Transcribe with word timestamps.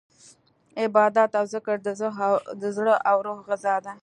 عبادت 0.81 1.31
او 1.39 1.45
ذکر 1.53 1.75
د 2.61 2.65
زړه 2.77 2.95
او 3.09 3.17
روح 3.25 3.39
غذا 3.49 3.75
ده. 3.85 3.93